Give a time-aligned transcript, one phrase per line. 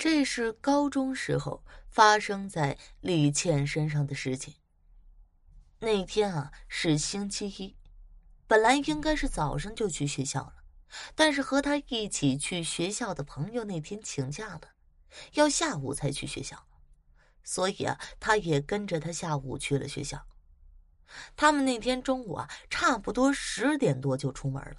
[0.00, 4.54] 这是高中时候发生在李倩身上的事情。
[5.80, 7.76] 那天啊是星期一，
[8.46, 10.54] 本来应该是早上就去学校了，
[11.14, 14.70] 但是和他一起去学校的朋友那天请假了，
[15.34, 16.66] 要下午才去学校，
[17.44, 20.26] 所以啊，他也跟着他下午去了学校。
[21.36, 24.76] 他们那天中午啊，差不多十点多就出门了，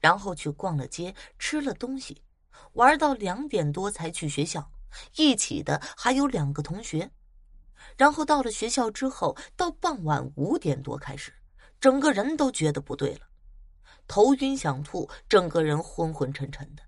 [0.00, 2.22] 然后去逛了街，吃了东西。
[2.74, 4.70] 玩到两点多才去学校，
[5.16, 7.10] 一起的还有两个同学。
[7.96, 11.32] 然后到了学校之后，到傍晚五点多开始，
[11.80, 13.20] 整个人都觉得不对了，
[14.06, 16.82] 头晕想吐，整个人昏昏沉沉的。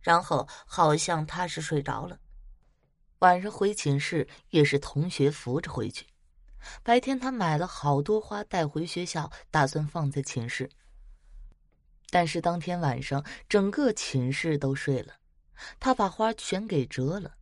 [0.00, 2.18] 然后好像他是睡着了。
[3.18, 6.06] 晚上回寝室也是同学扶着回去。
[6.82, 10.70] 白天他买了好多花带回学校，打算放在寝室。
[12.10, 15.14] 但是当天晚上，整个寝室都睡了，
[15.78, 17.34] 他把花全给折了，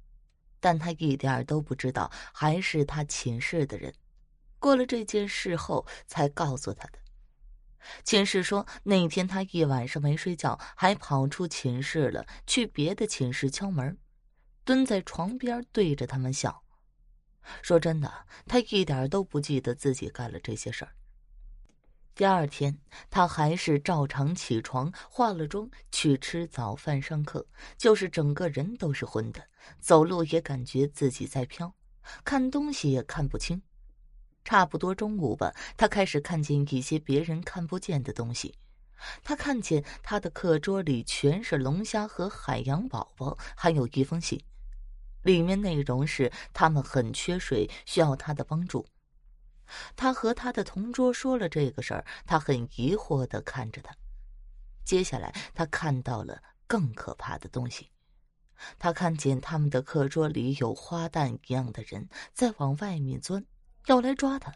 [0.58, 3.94] 但他一点都不知道，还是他寝室的人，
[4.58, 6.98] 过了这件事后才告诉他的。
[8.02, 13.96] 寝室说那天他一晚上没睡觉，还跑出寝室了，去别的寝室敲门，
[14.64, 16.64] 蹲在床边对着他们笑。
[17.62, 20.90] 说真的，他一点都不记得自己干了这些事儿。
[22.16, 22.78] 第二天，
[23.10, 29.48] 他还是照常起床，化了妆，去吃早饭、上课，就是整个人都是昏的，
[29.80, 31.74] 走路也感觉自己在飘，
[32.24, 33.60] 看东西也看不清。
[34.44, 38.54] 差不多中午吧，他开始看见一些别人看不见的东西。
[39.22, 44.42] 他看见他的课桌里全是龙虾和海洋宝宝，还有一封信，
[45.22, 48.86] 里面内容是他们很缺水，需要他的帮助。
[49.94, 53.94] 他和他的同桌说了这个事儿，他很疑惑的看着他。
[54.84, 57.90] 接下来，他看到了更可怕的东西。
[58.78, 63.44] 他看见他们的课桌里有花旦一样的人在往外面钻，
[63.86, 64.54] 要来抓他。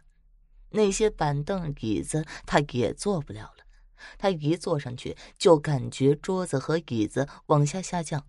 [0.70, 3.64] 那些板凳、椅子，他也坐不了了。
[4.16, 8.24] 他一坐上去，就感觉桌子和椅子往下下降。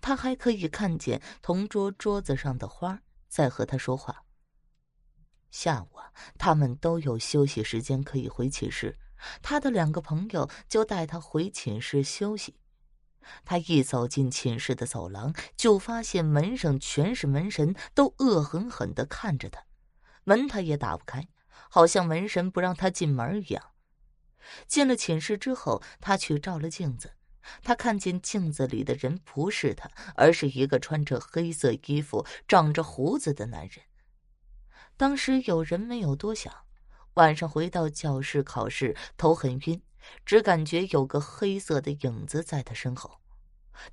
[0.00, 4.24] 他还可以看见同桌桌子上的花在和他说话。
[5.50, 8.98] 下午啊，他们都有休息时间可以回寝室。
[9.42, 12.56] 他的两个朋友就带他回寝室休息。
[13.44, 19.64] 他一走进寝室的走廊，就发现门上全是门神，都恶狠狠的看着他。
[20.24, 21.28] 门他也打不开，
[21.68, 23.72] 好像门神不让他进门一样。
[24.66, 27.12] 进了寝室之后，他去照了镜子，
[27.62, 33.80] 他看见镜子里的人不是他，而是一个穿着黑色衣服、长着胡子的男人。
[34.98, 36.52] 当时有人没有多想，
[37.14, 39.80] 晚上回到教室考试，头很晕，
[40.26, 43.20] 只感觉有个黑色的影子在他身后，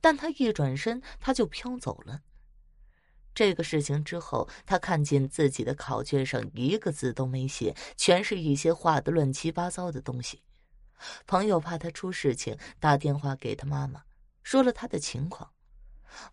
[0.02, 2.22] 但他一转身，他就飘走了。
[3.36, 10.42] 这个事情之后，他看见自己的考卷上一个字都没写，全是一些画的乱七八糟的东西。
[11.28, 14.06] 朋友怕他出事情，打电话给他妈妈，
[14.42, 15.52] 说了他的情况。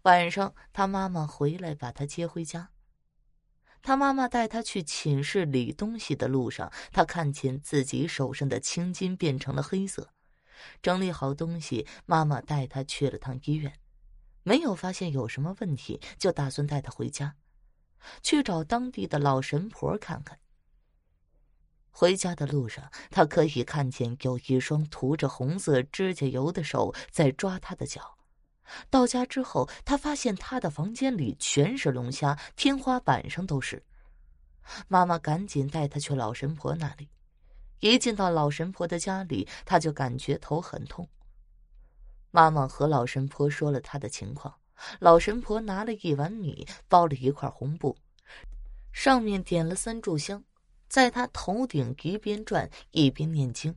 [0.03, 2.71] 晚上，他妈妈回来把他接回家。
[3.83, 10.11] 他妈妈带他去寝室理东西的路上，他看见自己手上的青筋变成了黑色。
[10.81, 13.75] 整理好东西，妈妈带他去了趟医院，
[14.45, 17.35] 没有发现有什么问题，就打算带他回家，
[18.23, 20.39] 去找当地的老神婆看看。
[21.91, 28.19] 回家的路上，他可以看见有一双涂着红色指甲油的手在抓他的脚。
[28.91, 33.83] 到家之后，他发现他的房间里全是龙虾，天花板上都是。
[34.89, 37.09] 妈妈赶紧带他去老神婆那里。
[37.81, 41.09] 一进到老神婆的家里，他就感觉头很痛。
[42.31, 44.55] 妈妈和老神婆说了他的情况，
[45.01, 47.97] 老神婆拿了一碗米，包了一块红布，
[48.93, 50.43] 上面点了三炷香，
[50.89, 53.75] 在他头顶一边转一边念经。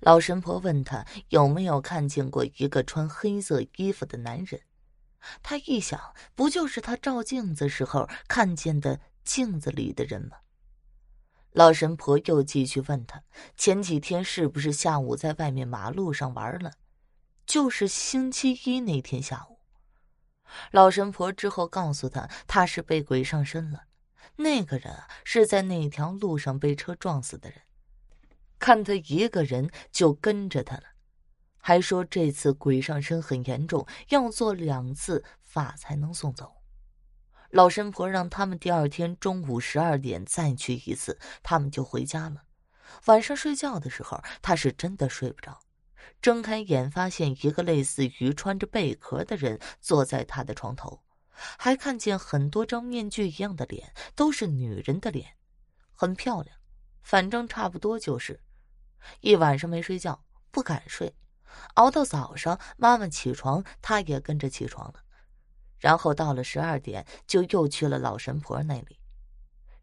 [0.00, 4.60] 老神婆问他有没有看见过一个穿黑色衣服的男人。
[5.42, 10.36] 他一想，不就是他照镜子时候看见的镜子里的人吗？
[11.52, 13.22] 老神婆又继续问他，
[13.56, 16.72] 前几天是不是下午在外面马路上玩了？
[17.46, 19.60] 就是星期一那天下午。
[20.72, 23.84] 老神婆之后告诉他，他是被鬼上身了。
[24.36, 27.60] 那个人啊，是在那条路上被车撞死的人。
[28.64, 30.84] 看他一个人就跟着他了，
[31.58, 36.62] 还说这次鬼上身很严重，要做两次法才能送走。
[37.50, 42.44] 老神婆让他们第二天中午十二点再去一次，他们就回家了。
[43.04, 45.60] 晚上睡觉的时候，他是真的睡不着，
[46.22, 51.02] 睁开眼，发现一个类似于穿着贝壳的人坐在他的床头，
[51.58, 55.34] 还看见很多张面具一样的脸，都是女人的脸，
[55.92, 56.56] 很漂亮，
[57.02, 58.40] 反正差不多就是。
[59.20, 61.14] 一晚上没睡觉，不敢睡，
[61.74, 65.00] 熬到早上，妈妈起床，他也跟着起床了，
[65.78, 69.00] 然后到了十二点，就又去了老神婆那里，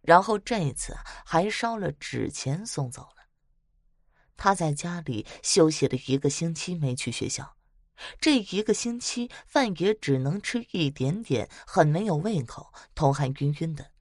[0.02, 0.96] 然后这一次
[1.26, 3.24] 还烧了纸钱送走了。
[4.38, 7.56] 他在家里休息了一个星期，没去学校。
[8.20, 13.92] 这一个星期饭也只能吃一点点，很没有胃口，头还晕晕的，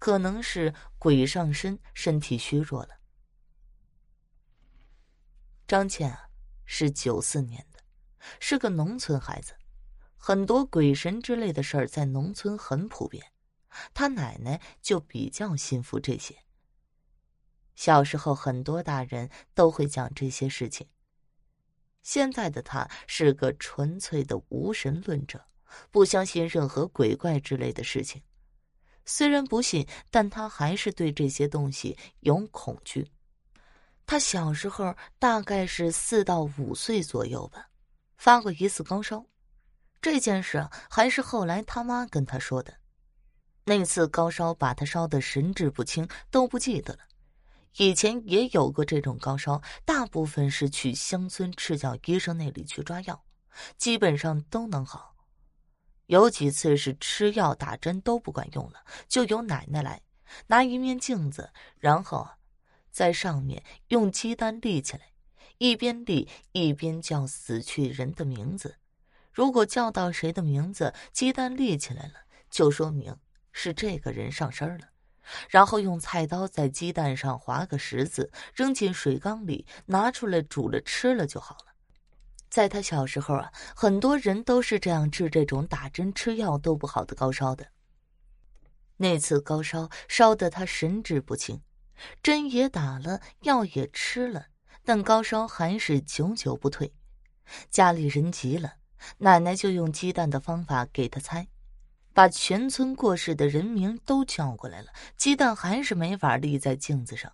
[0.00, 2.88] 可能是鬼上身，身体虚弱了。
[5.66, 6.28] 张倩啊，
[6.66, 7.80] 是九四年的，
[8.38, 9.54] 是个农村孩子，
[10.16, 13.32] 很多鬼神之类的事儿在农村很普遍，
[13.94, 16.36] 他奶奶就比较信服这些。
[17.74, 20.86] 小时候，很多大人都会讲这些事情。
[22.02, 25.46] 现在的他是个纯粹的无神论者，
[25.90, 28.22] 不相信任何鬼怪之类的事情。
[29.06, 33.10] 虽然不信，但他还是对这些东西有恐惧。
[34.06, 37.68] 他小时候大概是四到五岁左右吧，
[38.16, 39.24] 发过一次高烧。
[40.00, 42.74] 这件事还是后来他妈跟他说的。
[43.64, 47.00] 那次高烧把他烧得神志不清，都不记得了。
[47.78, 53.24] 以前也有过这种高烧，大部分是去乡村赤脚医生那里去抓药，
[53.78, 55.16] 基本上都能好。
[56.06, 60.02] 有几次是吃药打针都不管用了，就由奶奶来
[60.46, 62.28] 拿一面镜子，然后
[62.94, 65.08] 在上面用鸡蛋立起来，
[65.58, 68.76] 一边立一边叫死去人的名字。
[69.32, 72.12] 如果叫到谁的名字，鸡蛋立起来了，
[72.48, 73.16] 就说明
[73.50, 74.90] 是这个人上身了。
[75.48, 81.74] 然后用菜刀在鸡蛋上划个十字，扔进水缸里，拿出来煮了吃了就好了。
[82.48, 87.66] 在他小时候啊，很多人都是这样治这种打针吃药都不好的高烧的。
[88.98, 91.60] 那次高烧烧得他神志不清，
[92.22, 94.46] 针也打了，药也吃了，
[94.84, 96.92] 但高烧还是久久不退。
[97.70, 98.74] 家里人急了，
[99.18, 101.46] 奶奶就用鸡蛋的方法给他猜。
[102.12, 107.32] 把全村过世的人名都叫过来了，鸡蛋还是没法立在镜子上。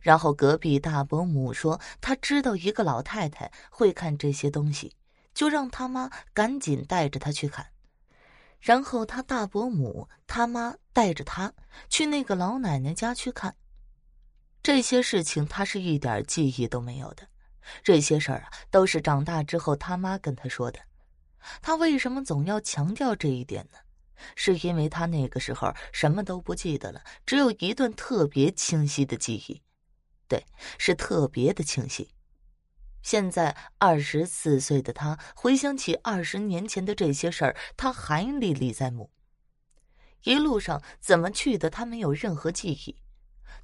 [0.00, 4.96] 然后隔壁大伯母说，他知道一个老太太会看这些东西，
[5.34, 7.66] 就让他妈赶紧带着他去看。
[8.60, 11.52] 然后他大伯母他妈带着他
[11.88, 13.54] 去那个老奶奶家去看。
[14.68, 17.26] 这些事情他是一点记忆都没有的，
[17.82, 20.78] 这些事儿啊都是长大之后他妈跟他说的。
[21.62, 23.78] 他为什么总要强调这一点呢？
[24.36, 29.62] 是因为他那个时候什么都不记得了，只有一段特别清晰的记忆，
[30.28, 30.44] 对，
[30.76, 32.10] 是特别的清晰。
[33.00, 39.10] 现在二十四岁的他回想起二十年前的这些事儿，他还历历在目。
[40.24, 42.98] 一路上怎么去的，他没有任何记忆。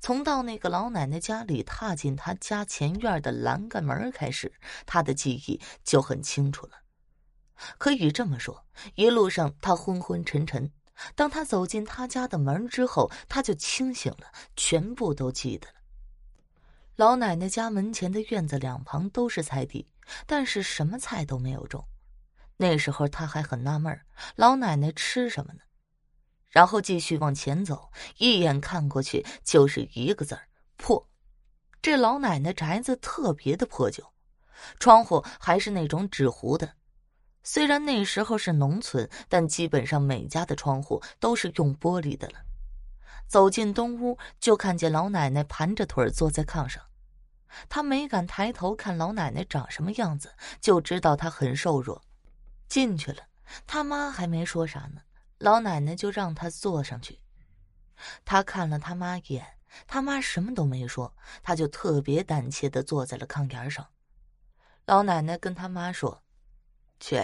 [0.01, 4.53] 从到那个老奶奶家里，踏进她家前院的栏杆门开始，
[4.85, 6.73] 她的记忆就很清楚了。
[7.79, 8.65] 可以这么说，
[8.95, 10.71] 一路上她昏昏沉沉。
[11.17, 15.75] 当他走进他家的门之后，他就清醒了，全部都记得了。
[16.95, 19.89] 老奶奶家门前的院子两旁都是菜地，
[20.25, 21.85] 但是什么菜都没有种。
[22.57, 24.01] 那时候他还很纳闷
[24.37, 25.61] 老奶奶吃什么呢？
[26.55, 30.47] 然后继续往前走，一眼看过去就是一个字儿
[30.77, 31.09] 破。
[31.83, 34.05] 这老奶奶宅子特别的破旧，
[34.79, 36.75] 窗户还是那种纸糊的。
[37.43, 42.35] 虽然那时候是农村，但基本上每家的窗户都是用玻璃的了。
[43.27, 46.85] 走进东屋，就看见老奶奶盘着腿坐在炕上。
[47.69, 52.01] 他没敢抬头看老奶奶长什么样子，就知道她很瘦弱。
[52.69, 53.25] 进去了，
[53.67, 55.03] 他妈还没说啥呢，
[55.39, 57.21] 老奶奶就让他坐上去。
[58.25, 63.87] 他看了他妈一眼，他妈什么都没说，他就特别胆怯的坐在了炕沿上。
[64.87, 66.23] 老奶奶跟他妈说。
[67.01, 67.23] 去，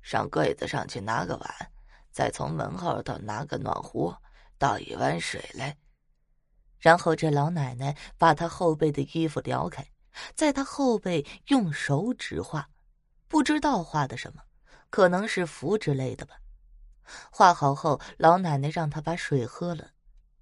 [0.00, 1.72] 上柜子上去拿个碗，
[2.10, 4.14] 再从门后头拿个暖壶，
[4.56, 5.76] 倒一碗水来。
[6.78, 9.86] 然后这老奶奶把他后背的衣服撩开，
[10.34, 12.70] 在他后背用手指画，
[13.28, 14.42] 不知道画的什么，
[14.88, 16.36] 可能是符之类的吧。
[17.30, 19.90] 画好后，老奶奶让他把水喝了，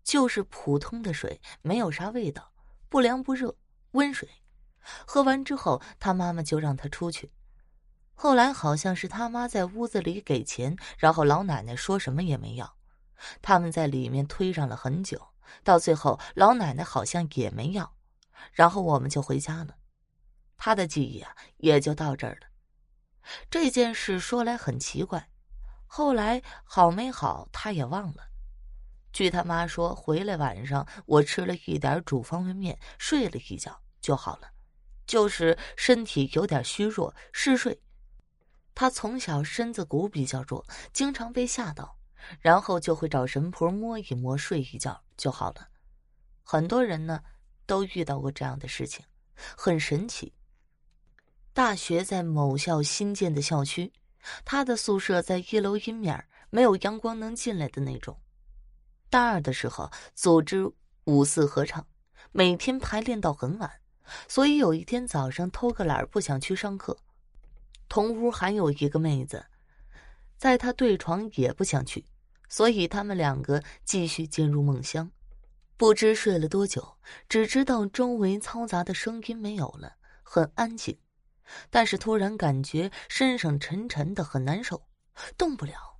[0.02, 2.52] 就是普通的水，没有啥味道，
[2.88, 3.56] 不凉不热，
[3.92, 4.28] 温水。
[5.06, 7.32] 喝完之后，他妈妈就让他出去。
[8.14, 12.76] 后来好像是他妈在屋子里给钱，然后老奶奶说什么也没要，
[13.42, 15.28] 他们在里面推让了很久，
[15.62, 17.94] 到最后老奶奶好像也没要，
[18.52, 19.76] 然后我们就回家了。
[20.56, 22.48] 他的记忆啊也就到这儿了。
[23.50, 25.28] 这件事说来很奇怪，
[25.88, 28.28] 后来好没好，她也忘了。
[29.12, 34.48] 据他妈说，回来晚上我吃了一点煮方便面，睡了一觉就好了，
[35.06, 37.80] 就是身体有点虚弱，嗜睡。
[38.74, 41.98] 他从小身子骨比较弱，经常被吓到，
[42.38, 45.66] 然后就会找神婆摸一摸，睡一觉就好了。
[46.44, 47.20] 很多人呢
[47.66, 49.04] 都遇到过这样的事情，
[49.56, 50.32] 很神奇。
[51.52, 53.92] 大学在某校新建的校区，
[54.44, 58.18] 他的宿舍在一楼阴面，没有阳光能进来的那种。
[59.10, 60.70] 大二的时候，组织
[61.04, 61.86] 五四合唱，
[62.32, 63.70] 每天排练到很晚，
[64.26, 66.96] 所以有一天早上偷个懒不想去上课。
[67.88, 69.46] 同屋还有一个妹子，
[70.36, 72.04] 在他对床也不想去，
[72.48, 75.10] 所以他们两个继续进入梦乡。
[75.78, 76.96] 不知睡了多久，
[77.28, 80.98] 只知道周围嘈杂的声音没有了，很安静。
[81.70, 84.88] 但是突然感觉身上沉沉的，很难受，
[85.36, 85.98] 动不了，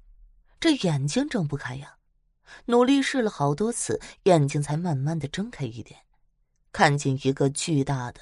[0.60, 1.96] 这眼睛睁不开呀。
[2.64, 6.00] 努力试了好多次，眼睛才慢慢的睁开一点，
[6.72, 8.20] 看见一个巨大的。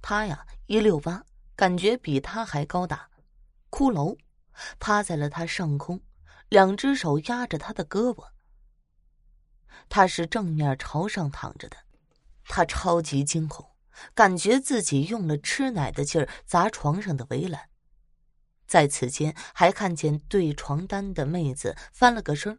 [0.00, 1.24] 他呀，一六八，
[1.56, 3.10] 感觉比他还高大，
[3.70, 4.16] 骷髅，
[4.78, 6.00] 趴在了他上空，
[6.48, 8.28] 两只手压着他的胳膊。
[9.88, 11.76] 他是正面朝上躺着的，
[12.44, 13.73] 他超级惊恐，
[14.14, 17.68] 感觉自己用了吃奶的劲儿砸床上的围栏。
[18.66, 22.58] 在此间，还看见对床单的妹子翻了个身。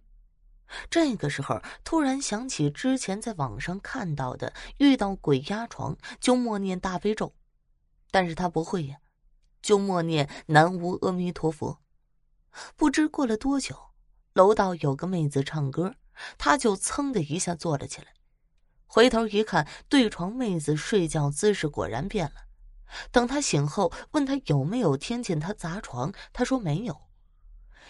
[0.89, 7.35] 这个时候，突然想起之前在网上看到的，遇到鬼压床就默念大悲咒，
[8.11, 8.97] 但是他不会呀，
[9.61, 11.81] 就默念南无阿弥陀佛。
[12.75, 13.91] 不知过了多久，
[14.33, 15.95] 楼道有个妹子唱歌，
[16.37, 18.07] 他就噌的一下坐了起来，
[18.85, 22.45] 回头一看，对床妹子睡觉姿势果然变了。
[23.11, 27.01] 等他醒后，问他有没有听见他砸床，他说没有。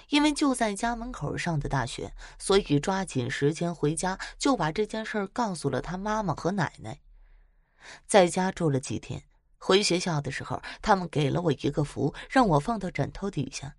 [0.09, 7.01] 因为就在家门口上的大学，所以抓紧时间回家，就把这件事告诉了他妈妈和奶奶。
[8.05, 9.23] 在家住了几天，
[9.57, 13.75] 回学校的时候，他们给了我一个符，让我放到枕头底下。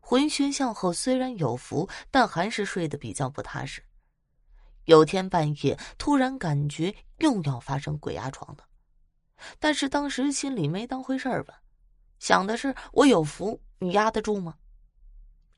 [0.00, 3.82] 回学校后虽然有符，但还是睡得比较不踏实。
[4.88, 8.64] 有天半夜，突然感觉又要发生鬼压床了，
[9.58, 11.60] 但是当时心里没当回事儿吧，
[12.18, 14.54] 想的是我有福，你压得住吗？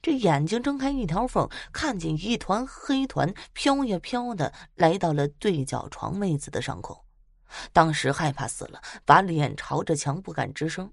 [0.03, 7.01] 这眼睛睁开一条缝，看见一团黑团飘呀飘的来到了对角床妹子的上空，
[7.73, 10.93] 当时害怕死了，把脸朝着墙不敢吱声，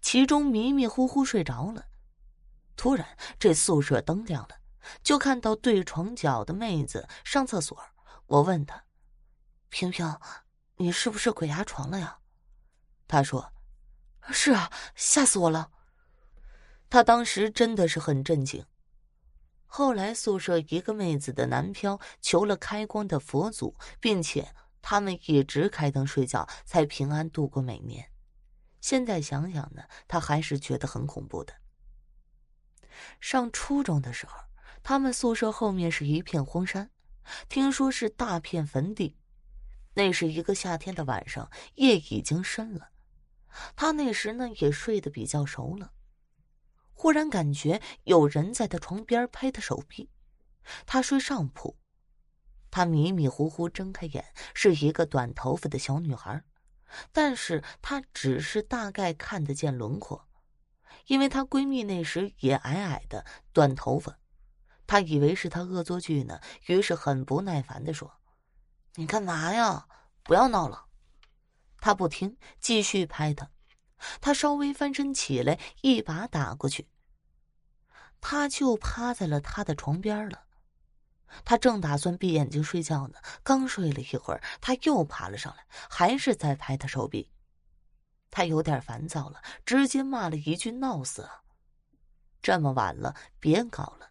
[0.00, 1.84] 其中迷迷糊糊睡着了。
[2.74, 3.06] 突然，
[3.38, 4.59] 这宿舍灯亮了，
[5.02, 7.78] 就看到对床角的妹子上厕所。
[8.26, 8.84] 我问她
[9.68, 10.18] ：“萍萍，
[10.76, 12.18] 你是不是鬼压床了呀？”
[13.08, 13.52] 她说
[14.30, 15.70] ：“是啊，吓死我了。”
[16.90, 18.66] 他当时真的是很震惊。
[19.66, 28.10] 后来宿舍一个妹子的男票求了开光的佛祖，并且他们一直开灯睡觉，才平安度过每年。
[28.80, 31.54] 现在想想呢，他还是觉得很恐怖的。
[33.20, 34.36] 上初中的时候，
[34.82, 36.90] 他们宿舍后面是一片荒山，
[37.48, 39.16] 听说是大片坟地。
[39.94, 42.90] 那是一个夏天的晚上，夜已经深了，
[43.74, 45.92] 他那时呢也睡得比较熟了。
[46.92, 50.08] 忽然感觉有人在他床边拍他手臂，
[50.86, 51.76] 他睡上铺，
[52.70, 56.44] 他迷迷糊糊睁开眼，是一个短头发的小女孩，
[57.10, 60.28] 但是她只是大概看得见轮廓，
[61.06, 64.19] 因为她闺蜜那时也矮矮的，短头发，
[64.90, 68.12] 他以为是他恶作剧呢，于是很不耐烦的说
[68.98, 69.86] ：“你干嘛呀？
[70.24, 70.86] 不要闹了。”
[71.78, 73.48] 他不听，继续拍他。
[74.20, 76.88] 他稍微翻身起来，一把打过去。
[78.20, 80.42] 他就趴在了他的床边了。
[81.44, 87.30] 他正打算闭眼睛睡觉呢，刚睡了一会儿，他又爬了上来，还是在拍他手臂。
[88.28, 91.42] 他有点烦躁了，直接骂了一句：“闹死啊！
[92.42, 94.09] 这么晚了，别搞了。”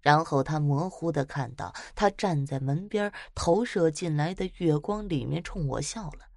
[0.00, 6.28] 然后他模糊的看到他站在门边，投射进来的月光里面冲我笑了。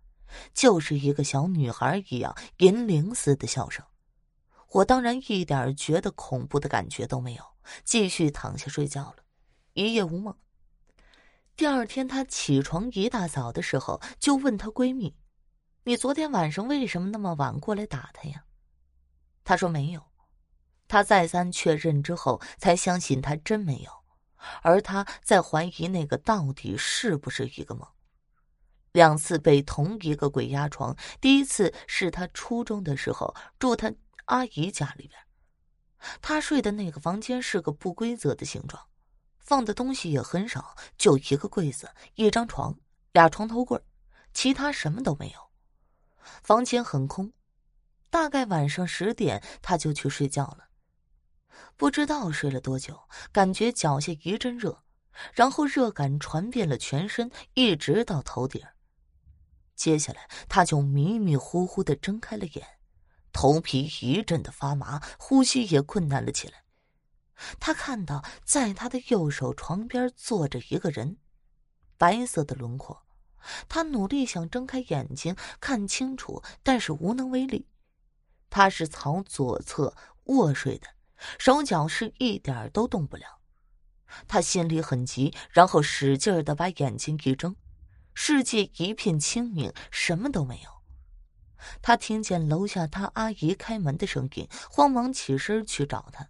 [0.53, 3.85] 就是一个小女孩一样银铃似的笑声，
[4.71, 7.43] 我当然一点觉得恐怖的感觉都没有，
[7.83, 9.17] 继续躺下睡觉了，
[9.73, 10.33] 一夜无梦。
[11.57, 15.13] 第二天她起床一大早的时候，就问她闺蜜
[15.83, 18.45] ：“你昨天晚上为什么那么晚过来打他呀？”
[19.43, 20.10] 她说没有。
[20.91, 23.91] 他再三确认之后，才相信他真没有，
[24.61, 27.87] 而他在怀疑那个到底是不是一个梦。
[28.91, 30.93] 两次被同一个鬼压床。
[31.21, 33.93] 第一次是他初中的时候住他
[34.25, 35.17] 阿姨家里边，
[36.21, 38.87] 他睡的那个房间是个不规则的形状，
[39.39, 42.77] 放的东西也很少，就一个柜子、一张床、
[43.13, 43.81] 俩床头柜，
[44.33, 45.39] 其他什么都没有。
[46.43, 47.31] 房间很空，
[48.09, 50.67] 大概晚上十点他就去睡觉了。
[51.77, 52.99] 不知道睡了多久，
[53.31, 54.83] 感觉脚下一阵热，
[55.33, 58.61] 然后热感传遍了全身，一直到头顶。
[59.75, 62.65] 接下来他就迷迷糊糊的睁开了眼，
[63.33, 66.63] 头皮一阵的发麻，呼吸也困难了起来。
[67.59, 71.17] 他看到在他的右手床边坐着一个人，
[71.97, 73.03] 白色的轮廓。
[73.67, 77.67] 他努力想睁开眼睛看清楚，但是无能为力。
[78.51, 80.87] 他是朝左侧卧睡的，
[81.37, 83.39] 手脚是一点都动不了。
[84.27, 87.55] 他心里很急，然后使劲的把眼睛一睁，
[88.13, 90.69] 世界一片清明，什么都没有。
[91.81, 96.27] 他听见楼下他阿姨开门的声音，慌忙起身去找他。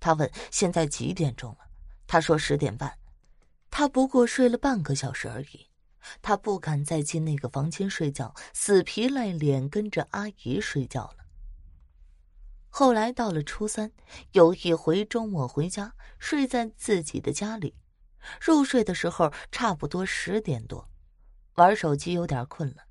[0.00, 1.58] 他问：“现在几点钟了？”
[2.06, 2.98] 他说：“十点半。”
[3.70, 5.68] 他不过睡了半个小时而已。
[6.22, 11.16] 他不敢再进那个房间睡觉，死皮赖脸跟着阿姨睡觉了。
[12.78, 13.90] 后来到了初三，
[14.30, 17.74] 有一回周末回家，睡在自己的家里，
[18.40, 20.88] 入睡的时候差不多十点多，
[21.54, 22.84] 玩手机有点困了，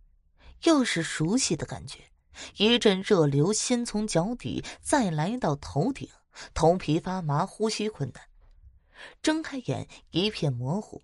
[0.64, 2.12] 又是熟悉的感觉，
[2.58, 6.10] 一阵热流先从脚底再来到头顶，
[6.54, 8.22] 头皮发麻，呼吸困难，
[9.22, 11.02] 睁开眼一片模糊。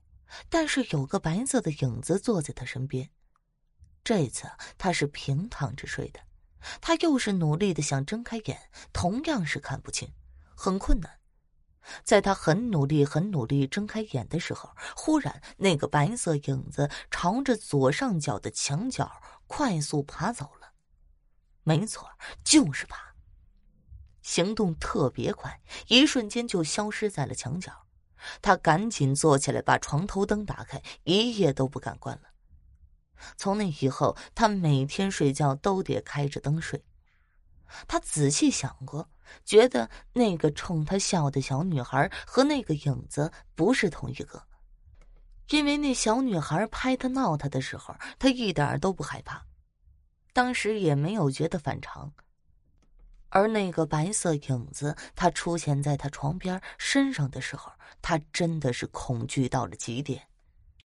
[0.50, 3.10] 但是有个白色的影子坐在他身边，
[4.04, 4.46] 这次
[4.78, 6.20] 他是平躺着睡的，
[6.82, 10.14] 他又是努力的想睁开眼，同样是看不清，
[10.56, 11.20] 很困难。
[12.04, 20.72] 在他很努力、很努力睁开眼的时候，忽然那个白色影子朝着左上角的墙角快速爬走了，
[21.64, 22.10] 没错，
[22.44, 23.16] 就是爬，
[24.22, 27.86] 行动特别快，一瞬间就消失在了墙角。
[28.42, 32.30] 他赶紧坐起来，把床头灯打开，一夜都不敢关了。
[33.38, 36.84] 从那以后，他每天睡觉都得开着灯睡。
[37.88, 39.10] 他仔细想过，
[39.44, 44.44] 觉得那个冲他笑的小女孩和那个影子不是同一个，
[45.50, 49.44] 因为那小女孩拍他闹他的时候，他一点都不害怕，
[50.34, 52.14] 当时也没有觉得反常。
[53.30, 60.22] 而那个白色影子，他出现在他床边身上的时候，他真的是恐惧到了极点。